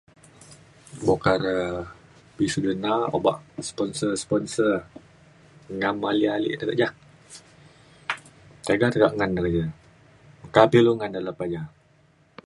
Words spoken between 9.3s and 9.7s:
de le je